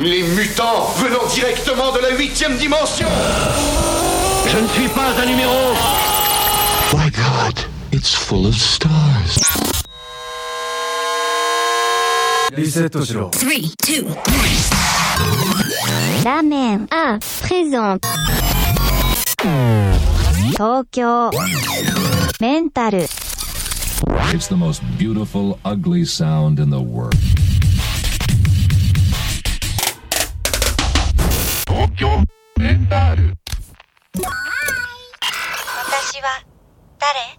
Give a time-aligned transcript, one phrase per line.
[0.00, 3.08] Les mutants venant directement de la huitième dimension
[4.46, 5.52] Je ne suis pas un numéro
[6.94, 7.58] My God,
[7.92, 9.38] it's full of stars.
[12.56, 13.30] Lise Toshiro.
[13.30, 14.06] 3, 2,
[16.24, 18.02] Ramen A présente
[20.56, 21.30] 東京
[22.40, 23.06] メンタル
[24.32, 27.14] It's the most beautiful, ugly sound in the world.
[35.84, 36.42] 私は
[36.98, 37.38] 誰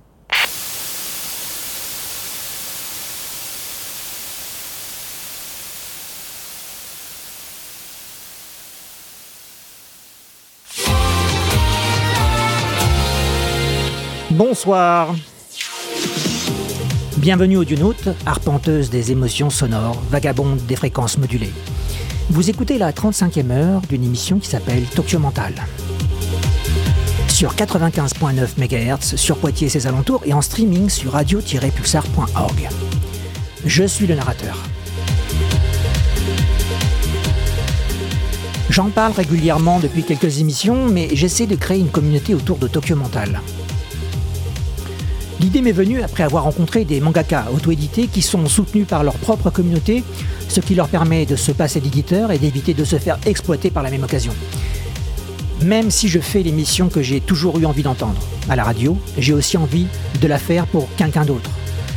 [14.31, 15.15] Bonsoir.
[17.17, 17.95] Bienvenue au Dunout,
[18.25, 21.53] arpenteuse des émotions sonores, vagabonde des fréquences modulées.
[22.30, 25.52] Vous écoutez la 35e heure d'une émission qui s'appelle Tokyo Mental.
[27.28, 32.68] Sur 95.9 MHz, sur Poitiers et ses alentours, et en streaming sur radio-pulsar.org.
[33.66, 34.58] Je suis le narrateur.
[38.70, 42.96] J'en parle régulièrement depuis quelques émissions, mais j'essaie de créer une communauté autour de Tokyo
[42.96, 43.40] Mental.
[45.42, 49.50] L'idée m'est venue après avoir rencontré des mangaka auto-édités qui sont soutenus par leur propre
[49.50, 50.04] communauté,
[50.48, 53.82] ce qui leur permet de se passer d'éditeur et d'éviter de se faire exploiter par
[53.82, 54.32] la même occasion.
[55.60, 59.32] Même si je fais l'émission que j'ai toujours eu envie d'entendre à la radio, j'ai
[59.32, 59.86] aussi envie
[60.20, 61.50] de la faire pour quelqu'un d'autre.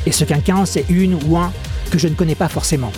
[0.08, 1.54] Et ce quelqu'un, c'est une ou un
[1.92, 2.92] que je ne connais pas forcément.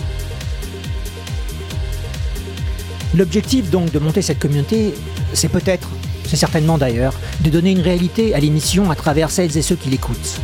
[3.14, 4.94] L'objectif donc de monter cette communauté,
[5.34, 5.90] c'est peut-être,
[6.28, 9.88] c'est certainement d'ailleurs, de donner une réalité à l'émission à travers celles et ceux qui
[9.88, 10.40] l'écoutent.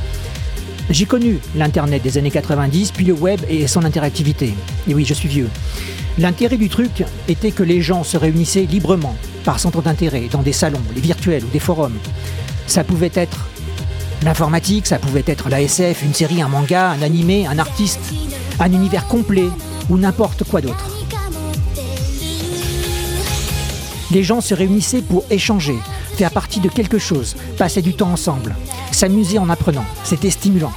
[0.91, 4.55] J'ai connu l'Internet des années 90, puis le web et son interactivité.
[4.89, 5.49] Et oui, je suis vieux.
[6.19, 10.53] L'intérêt du truc était que les gens se réunissaient librement, par centre d'intérêt, dans des
[10.53, 11.99] salons, les virtuels ou des forums.
[12.67, 13.49] Ça pouvait être
[14.23, 18.01] l'informatique, ça pouvait être la SF, une série, un manga, un animé, un artiste,
[18.61, 19.49] un univers complet
[19.91, 20.94] ou n'importe quoi d'autre.
[24.15, 25.75] Les gens se réunissaient pour échanger,
[26.17, 28.55] faire partie de quelque chose, passer du temps ensemble,
[28.93, 29.85] s'amuser en apprenant.
[30.05, 30.73] C'était stimulant.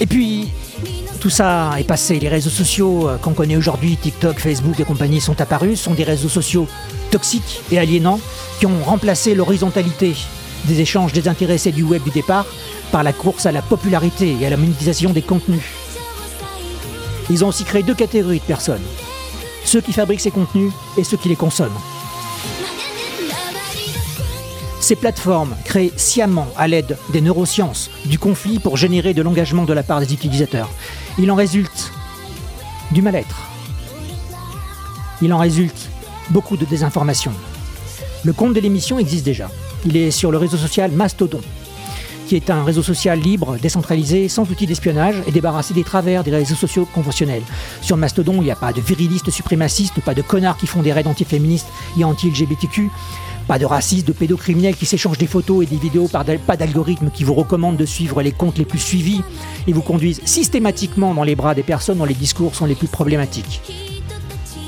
[0.00, 0.52] Et puis,
[1.18, 2.20] tout ça est passé.
[2.20, 6.04] Les réseaux sociaux euh, qu'on connaît aujourd'hui, TikTok, Facebook et compagnie, sont apparus, sont des
[6.04, 6.68] réseaux sociaux
[7.10, 8.20] toxiques et aliénants
[8.60, 10.14] qui ont remplacé l'horizontalité
[10.66, 12.46] des échanges désintéressés du web du départ
[12.92, 15.62] par la course à la popularité et à la monétisation des contenus.
[17.30, 18.82] Ils ont aussi créé deux catégories de personnes.
[19.74, 21.80] Ceux qui fabriquent ces contenus et ceux qui les consomment.
[24.78, 29.72] Ces plateformes créent sciemment à l'aide des neurosciences du conflit pour générer de l'engagement de
[29.72, 30.70] la part des utilisateurs.
[31.18, 31.90] Il en résulte
[32.92, 33.48] du mal-être.
[35.20, 35.90] Il en résulte
[36.30, 37.32] beaucoup de désinformation.
[38.22, 39.50] Le compte de l'émission existe déjà.
[39.84, 41.40] Il est sur le réseau social Mastodon,
[42.34, 46.54] est un réseau social libre, décentralisé, sans outils d'espionnage et débarrassé des travers des réseaux
[46.54, 47.42] sociaux conventionnels.
[47.80, 50.92] Sur Mastodon, il n'y a pas de virilistes suprémacistes, pas de connards qui font des
[50.92, 51.68] raids antiféministes
[51.98, 52.90] et anti-LGBTQ,
[53.46, 56.24] pas de racistes, de pédocriminels qui s'échangent des photos et des vidéos, pas
[56.56, 59.20] d'algorithmes qui vous recommandent de suivre les comptes les plus suivis
[59.66, 62.88] et vous conduisent systématiquement dans les bras des personnes dont les discours sont les plus
[62.88, 63.93] problématiques.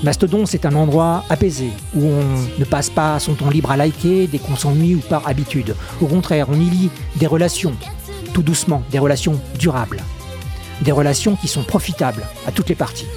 [0.06, 4.28] Mastodon, c'est un endroit apaisé, où on ne passe pas son temps libre à liker
[4.28, 5.74] dès qu'on s'ennuie ou par habitude.
[6.00, 7.72] Au contraire, on y lit des relations,
[8.32, 10.04] tout doucement, des relations durables.
[10.82, 13.08] Des relations qui sont profitables à toutes les parties.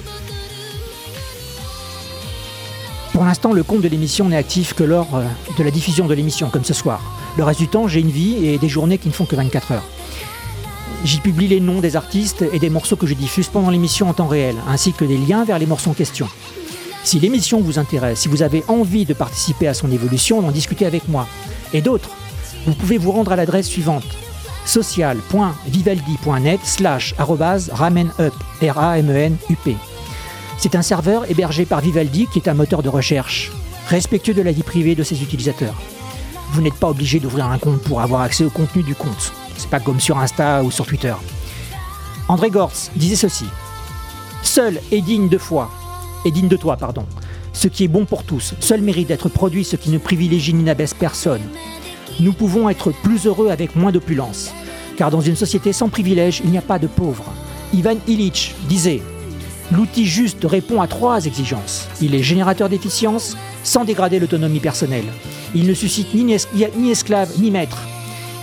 [3.12, 5.24] Pour l'instant, le compte de l'émission n'est actif que lors euh,
[5.58, 7.00] de la diffusion de l'émission, comme ce soir.
[7.36, 9.70] Le reste du temps, j'ai une vie et des journées qui ne font que 24
[9.70, 9.86] heures.
[11.04, 14.12] J'y publie les noms des artistes et des morceaux que je diffuse pendant l'émission en
[14.12, 16.26] temps réel, ainsi que des liens vers les morceaux en question.
[17.02, 20.86] Si l'émission vous intéresse, si vous avez envie de participer à son évolution, d'en discuter
[20.86, 21.26] avec moi
[21.72, 22.10] et d'autres,
[22.66, 24.04] vous pouvez vous rendre à l'adresse suivante
[24.66, 29.76] social.vivaldi.net slash ramenup, R-A-M-E-N-U-P.
[30.58, 33.50] C'est un serveur hébergé par Vivaldi qui est un moteur de recherche,
[33.88, 35.74] respectueux de la vie privée de ses utilisateurs.
[36.52, 39.32] Vous n'êtes pas obligé d'ouvrir un compte pour avoir accès au contenu du compte.
[39.56, 41.14] C'est pas comme sur Insta ou sur Twitter.
[42.28, 43.46] André Gortz disait ceci.
[44.42, 45.70] Seul est digne de foi,
[46.24, 47.04] est digne de toi, pardon.
[47.52, 50.62] Ce qui est bon pour tous, seul mérite d'être produit ce qui ne privilégie ni
[50.62, 51.42] n'abaisse personne.
[52.20, 54.52] Nous pouvons être plus heureux avec moins d'opulence,
[54.96, 57.32] car dans une société sans privilèges, il n'y a pas de pauvres.
[57.72, 59.02] Ivan Illich disait
[59.72, 61.86] L'outil juste répond à trois exigences.
[62.02, 65.04] Il est générateur d'efficience sans dégrader l'autonomie personnelle.
[65.54, 66.46] Il ne suscite ni, es
[66.76, 67.78] ni esclave ni maître.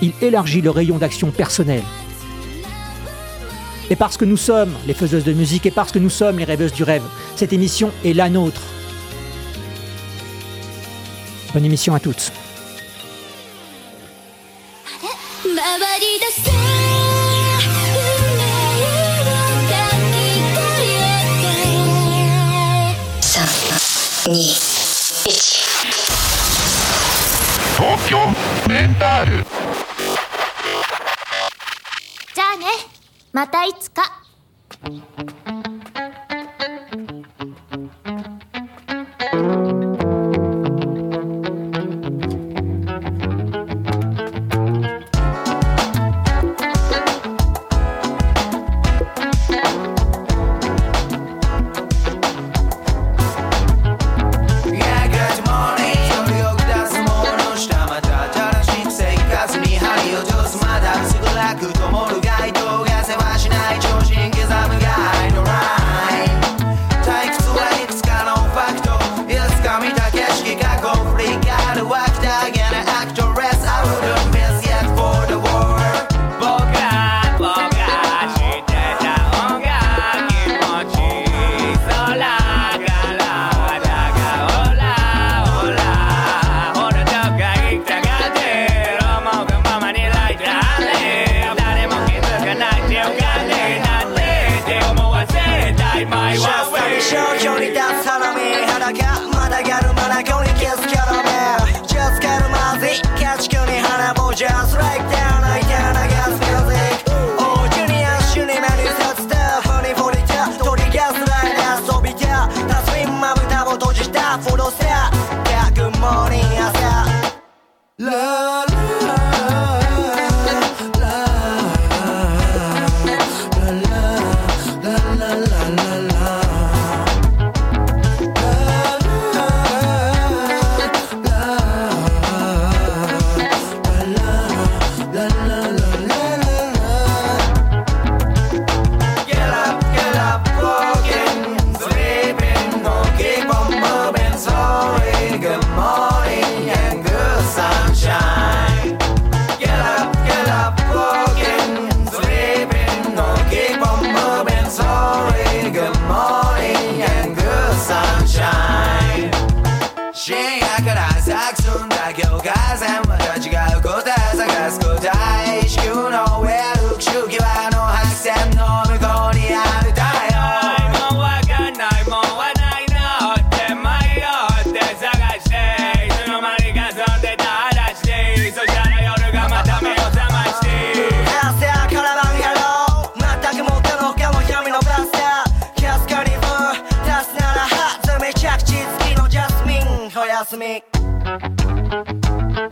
[0.02, 1.82] Il élargit le rayon d'action personnel.
[3.90, 6.44] Et parce que nous sommes les faiseuses de musique et parce que nous sommes les
[6.44, 7.04] rêveuses du rêve,
[7.36, 8.62] cette émission est la nôtre.
[11.54, 12.32] Bonne émission à toutes.
[27.78, 28.20] Tokyo
[28.68, 29.44] Mental.
[33.38, 34.02] またいつか。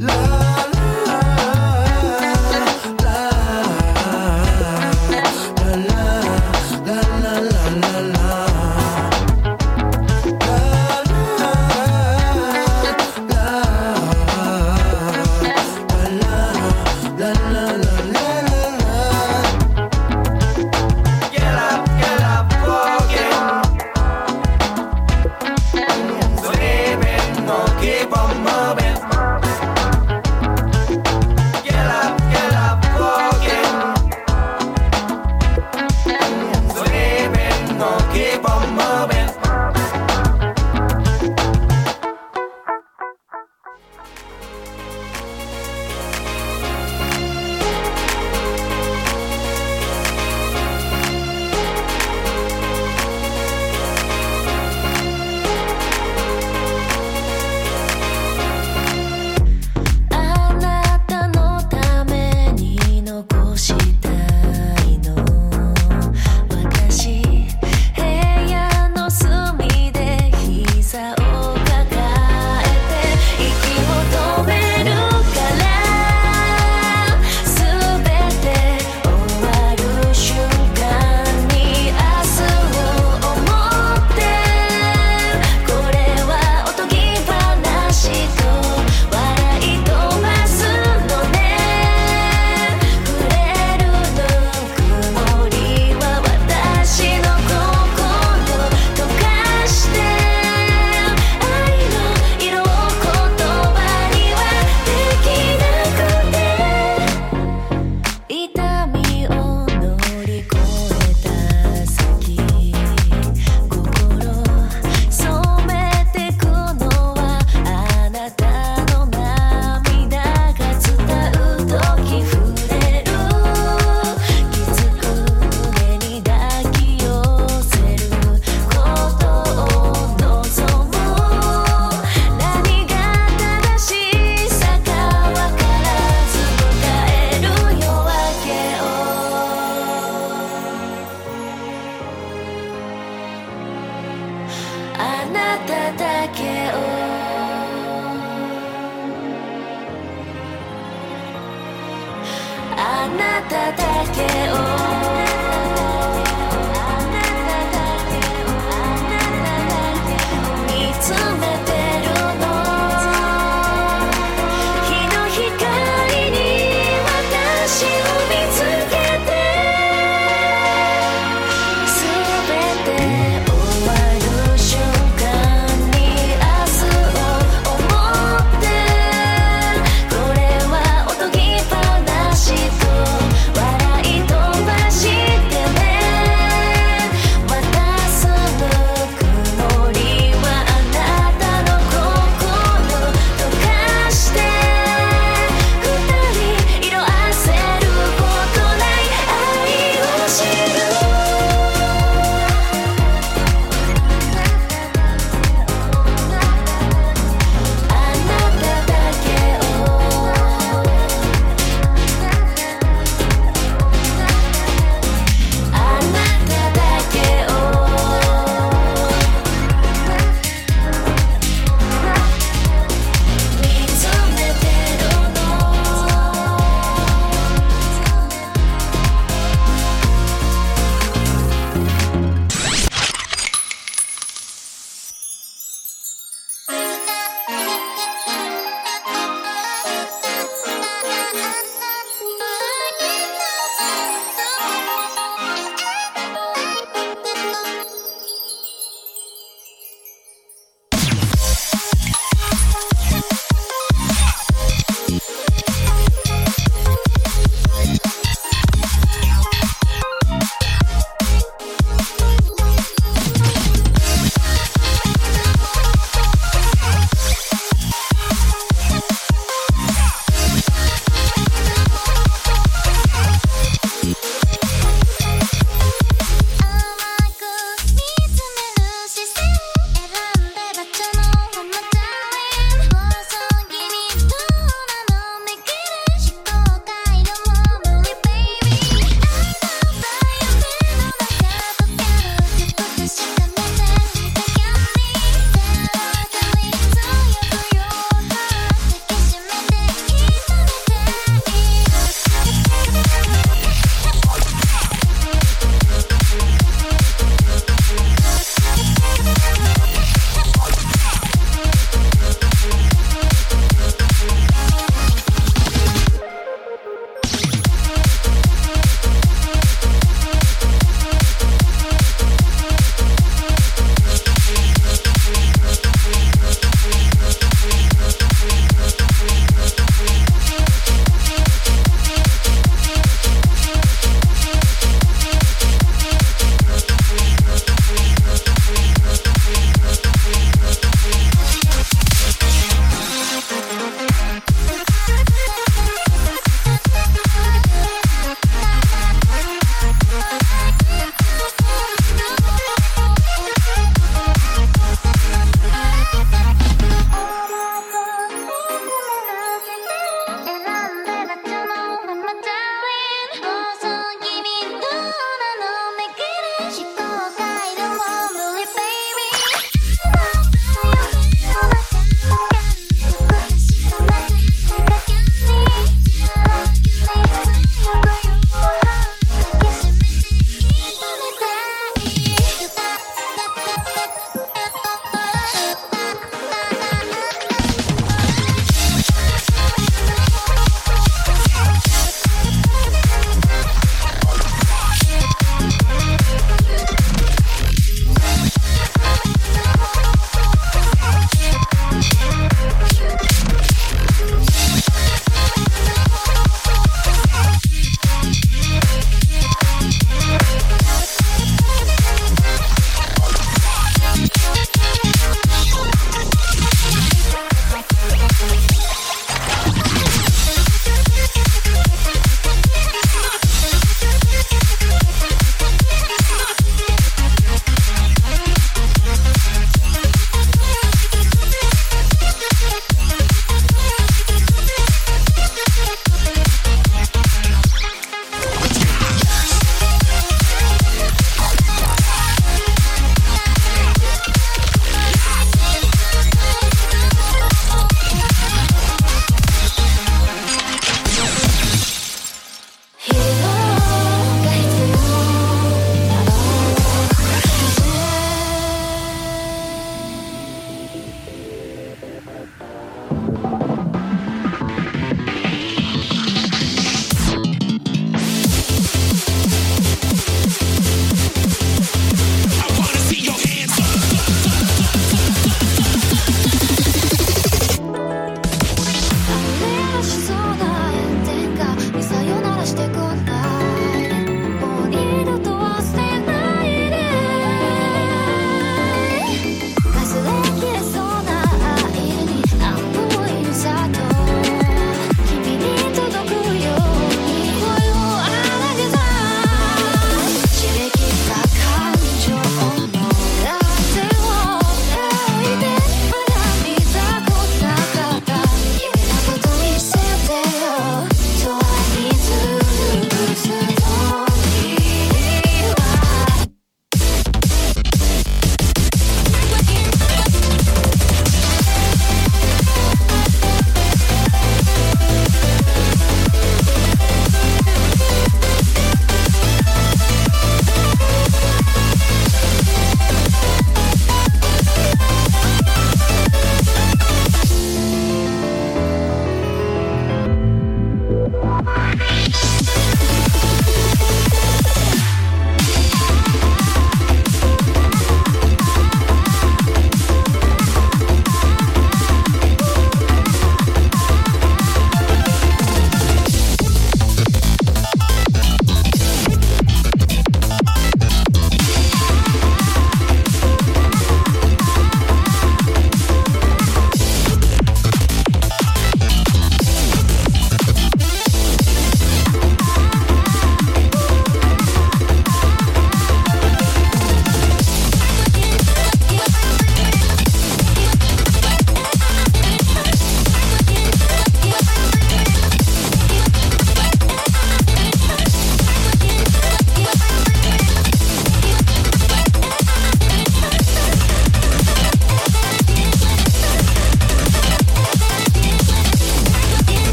[0.00, 0.27] Love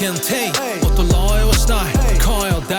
[0.00, 0.48] TNT
[0.86, 2.74] 音漏えはしない今夜で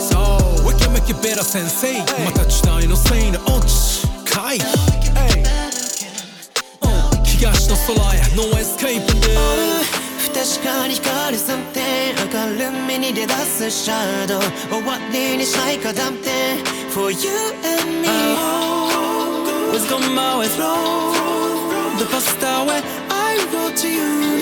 [0.00, 1.92] So we can make it better 先生
[2.24, 4.58] また時代のせいのオチ回
[7.26, 9.92] 東の空へ No escaping this
[10.32, 14.40] 確かに光る something 明るみに出だすシャドウ
[14.70, 16.30] 終わりにしたいかだって
[16.88, 18.08] For you and me.
[18.08, 18.34] I
[19.74, 21.35] always come always flow
[21.98, 22.78] the first hour
[23.08, 24.35] I wrote to you.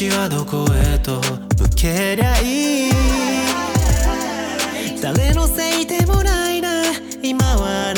[0.00, 1.20] 道はどこへと
[1.62, 2.90] 向けりゃいい。
[5.02, 6.84] 誰のせいでもないな。
[7.22, 7.89] 今は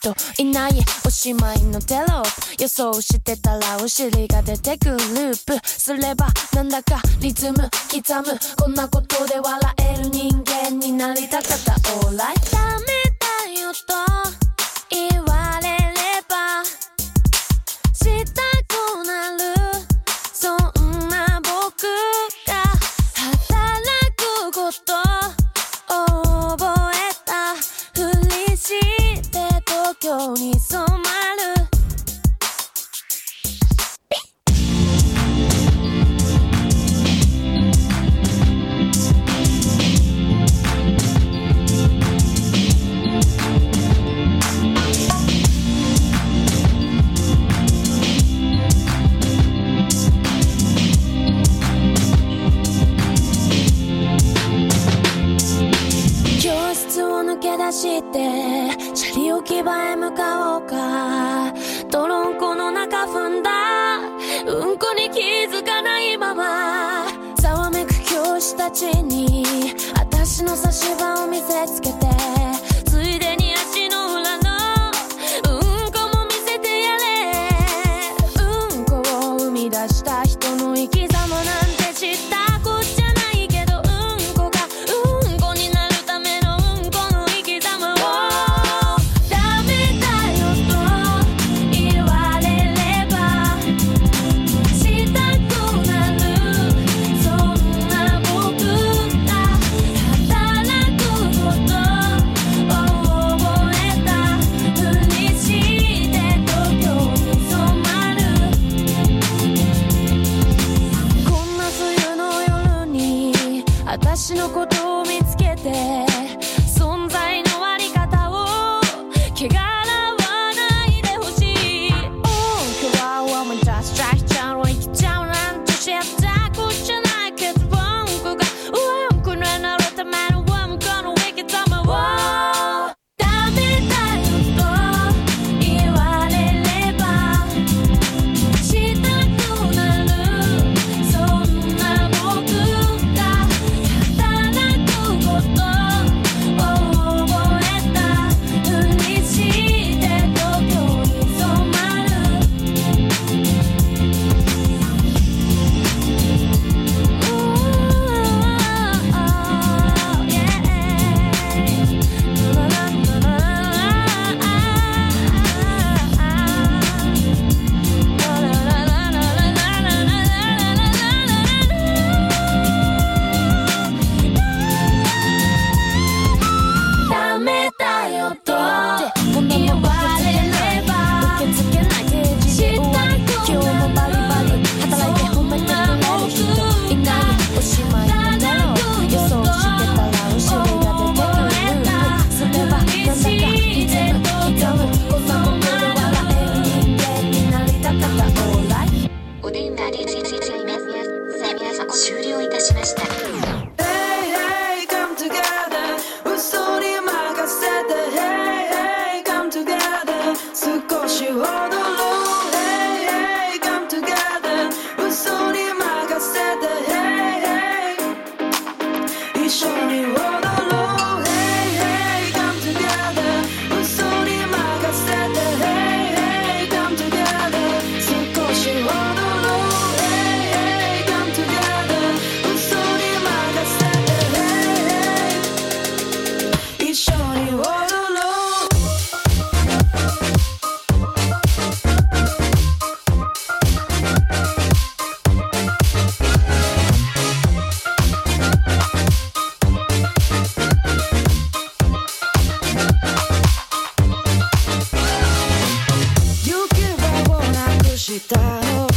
[0.00, 0.72] 人いない
[1.04, 2.04] おしまいのテロ。
[2.04, 5.58] ップ予想してたらお尻が出てくループ。
[5.68, 11.74] すればなんだかリズム刻むこんなことで笑える人間になりたかった。
[12.06, 12.86] オーライダメ
[13.18, 13.94] だよと
[14.90, 16.64] 言われれば
[17.92, 19.38] したくなる。
[20.32, 21.82] そんな僕
[22.46, 22.54] が
[23.14, 25.37] 働くこと。
[30.00, 31.37] don't need so much.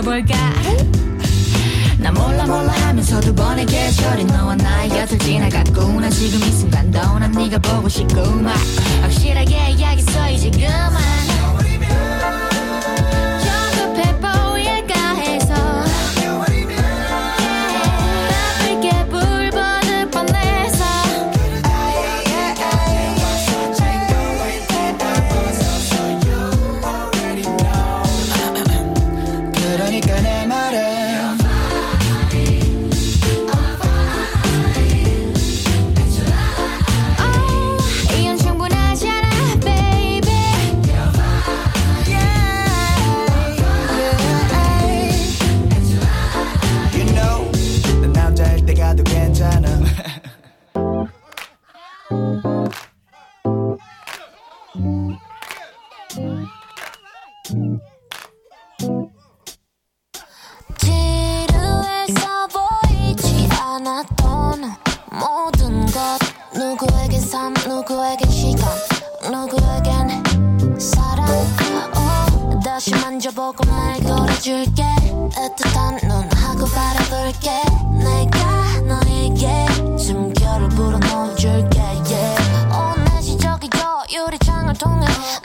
[0.00, 0.34] 또 볼까?
[1.98, 7.30] 나 몰라 몰라 하면서 두 번의 계절이 너와 나의 곁을 지나갔구나 지금 이 순간도 난
[7.32, 8.56] 네가 보고 싶구만
[9.02, 11.59] 확실하게 이야기 써 이제 그만.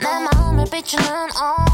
[0.00, 1.65] 내 마음을 비추는 on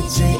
[0.00, 0.39] DJ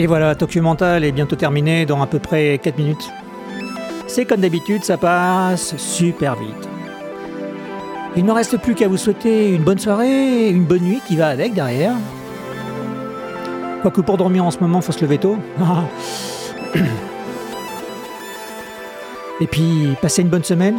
[0.00, 3.10] Et voilà, Tokyo Mental est bientôt terminé dans à peu près 4 minutes.
[4.06, 6.70] C'est comme d'habitude, ça passe super vite.
[8.16, 11.28] Il ne reste plus qu'à vous souhaiter une bonne soirée une bonne nuit qui va
[11.28, 11.92] avec derrière.
[13.82, 15.36] Quoique pour dormir en ce moment, faut se lever tôt.
[19.42, 20.78] Et puis, passez une bonne semaine.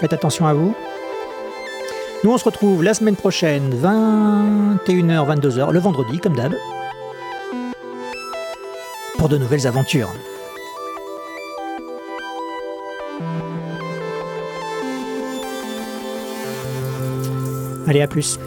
[0.00, 0.74] Faites attention à vous.
[2.24, 6.54] Nous, on se retrouve la semaine prochaine, 21h, 22h, le vendredi, comme d'hab,
[9.18, 10.10] pour de nouvelles aventures.
[17.86, 18.38] Allez, à plus.